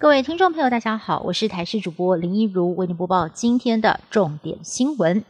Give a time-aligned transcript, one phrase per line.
[0.00, 5.24] 各位听众朋友，大家好，我是台视主播林一如，为您播报今天的重点新闻。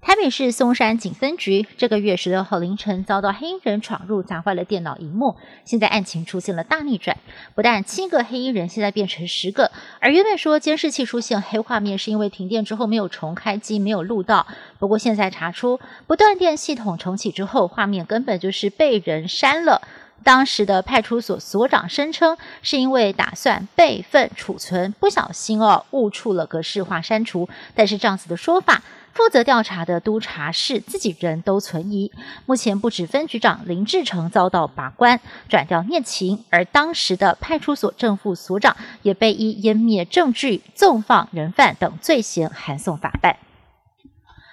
[0.00, 5.36] 台北市松山警分局这个月十六号凌晨遭到黑衣人闯入，砸坏了电脑荧幕。
[5.66, 7.18] 现在案情出现了大逆转，
[7.54, 14.46] 不但七个黑衣人现在变成十个，而原本说监视器出现黑画面是因为停电之后没有重开机，没有录到。
[14.78, 19.82] 不过现在查出，不断电系统重启之后，画面根本就是被人删了。
[20.22, 27.48] 当时的派出所所长声称，是因为打算备份储存，不小心哦误触了格式化删除。
[27.74, 28.82] 但是这样子的说法。
[29.14, 32.12] 负责调查的督察室自己人都存疑，
[32.46, 35.18] 目前不止分局长林志成遭到拔关
[35.48, 43.47] 转调念情，而当时的派出所正副所长也被以湮灭证据、纵放人犯等罪嫌函送法办。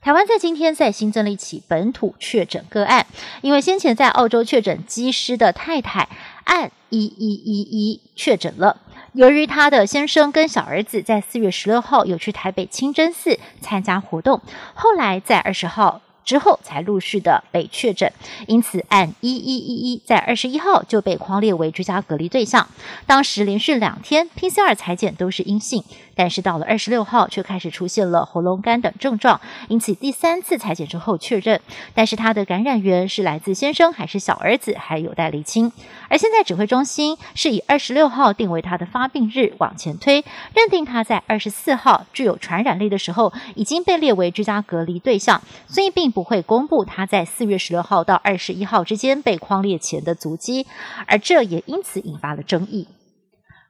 [0.00, 3.06] 台湾在今天再新增了一起本土确诊个案，
[3.42, 6.08] 因为先前在澳洲确诊机师的太太
[6.44, 8.80] 按一一一一确诊了。
[9.12, 14.40] 由于他的先生跟小儿子在四月十六号有去台北清真寺参加活动，
[14.74, 18.12] 后来在二十号之后才陆续的被确诊，
[18.46, 22.68] 因此按一一一一在二十一号就被框列为居家隔离对象。
[23.06, 25.82] 当时连续两天 PCR 裁检都是阴性。
[26.14, 31.60] 但是到了二十六号，却开始出现了喉咙干等症状，因此第三次裁剪之后确认，
[31.94, 35.70] 但是他的感染源是来自先生还是小儿子，还有待厘清。
[36.08, 50.66] 而现在指挥中心是以二十六号定为他的发病日往前推，认定他在二十四号具有传染力的时候已经被列为居家隔离对象，所以并不会公布他在四月十六号到二十一号之间被框列前的足迹，
[51.06, 52.88] 而这也因此引发了争议。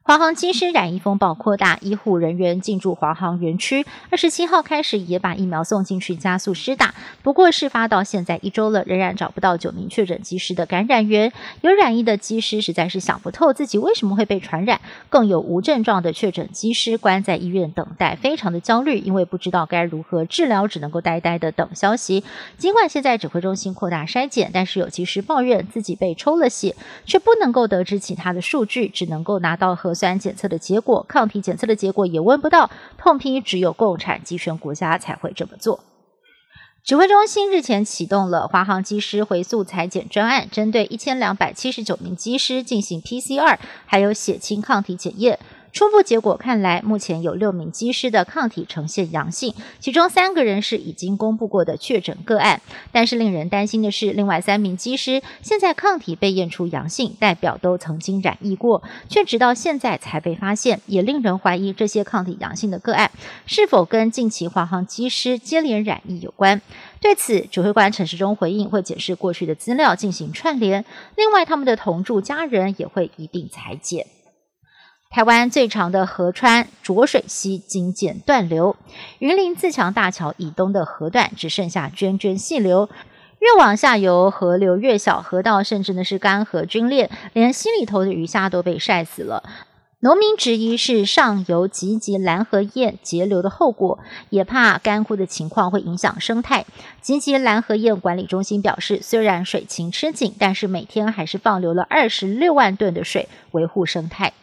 [0.08, 3.84] 华航机师染疫风暴扩大，医护人员进驻华航园区。
[4.08, 6.94] 二十七号开始也把疫苗送进去，加速施打。
[7.22, 11.30] 不过事发到现在一周了，仍然找不到九名确诊机师的感染源。
[11.60, 22.24] 有染疫的机师实在是想不透自己为什么会被传染，更有无症状的确诊机师关在医院等待，非常的焦虑，因为不知道该如何治疗，只能够呆呆的等消息。
[22.56, 26.74] 尽管现在指挥中心扩大筛检，但是有机师抱怨自己被抽了血，
[27.04, 29.94] 却不能够得知其他的数据，只能够拿到核。
[29.98, 35.80] 酸检测的结果，抗体检测的结果也问不到，痛批只有共产集权国家才会这么做。
[36.84, 45.38] 指挥中心日前启动了华航机师回溯裁检专案，针对一千两百七十九名机师进行 PCR，还有血清抗体检验。
[45.72, 52.60] 初步结果看来，目前有六名机师的抗体呈现阳性，其中三个人是已经公布过的确诊个案。
[52.90, 63.10] 但是令人担心的是，另外三名机师现在抗体被验出阳性，代表都曾经染疫过，却直到现在才被发现，也令人怀疑这些抗体阳性的个案
[63.46, 66.60] 是否跟近期华航机师接连染疫有关。
[67.00, 74.06] 对此，指挥官陈时中回应会解释过去的资料进行串联，另外他们的同住家人也会一并裁剪。
[75.10, 78.76] 台湾最长的河川浊水溪经渐断流，
[79.20, 82.90] 云林自强大桥以东的河段只剩下涓涓细流，
[83.38, 89.42] 越往下游河流越小，河道甚至呢是干涸龟裂，连溪里头的鱼虾都被晒死了。
[90.00, 93.98] 农民质疑是上游集集蓝河堰截流的后果，
[94.28, 96.66] 也怕干枯的情况会影响生态。
[97.00, 104.34] 集集蓝河堰管理中心表示，虽然水情吃紧，但是每天还是放流了二十六万吨的水，维护生态。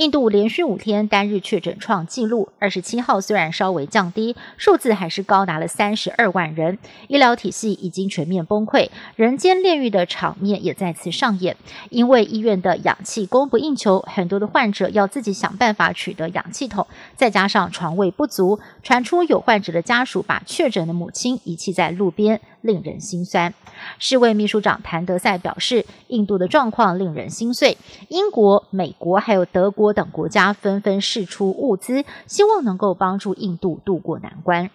[0.00, 6.78] 印度连续五天单日确诊创纪录，二十七号虽然稍微降低，数字还是高达了三十二万人。
[7.08, 11.54] 医疗体系已经全面崩溃，人间炼狱的场面也再次上演。
[11.90, 22.40] 因为医院的氧气供不应求，很多的患者要自己想办法取得氧气筒，再加上床位不足，传出有患者的家属把确诊的母亲遗弃在路边。
[22.62, 23.54] 令人心酸。
[23.98, 27.78] 世卫秘书长谭德赛表示，印度的状况令人心碎。
[28.08, 34.70] 英国、美国还有德国等国家纷纷释出物资，希望能够帮助印度渡过难关。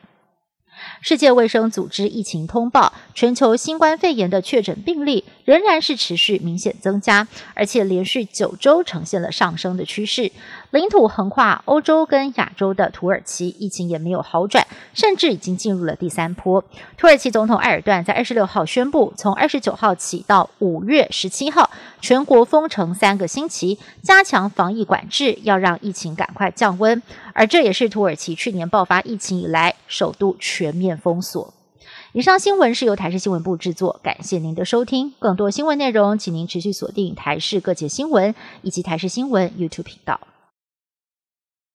[1.00, 10.34] 世界卫生组织疫情通报，全球新冠肺炎的确诊病例仍然是持续明显增加，而且连续九周呈现了上升的趋势。
[10.76, 16.62] 领土横跨欧洲跟亚洲的土耳其疫情也没有好转，甚至已经进入了第三波。
[16.98, 21.70] 土耳其总统埃尔段在二十六号宣布，从二十九号起到五月十七号，
[22.02, 27.02] 全国封城三个星期，加强防疫管制，要让疫情赶快降温。
[27.34, 31.54] 而这也是土耳其去年爆发疫情以来首度全面封锁。
[32.12, 35.14] 以上新闻是由台视新闻部制作，感谢您的收听。
[35.20, 40.20] 更多新闻内容，请您持续锁定台视各界新闻以及台视新闻 YouTube 频道。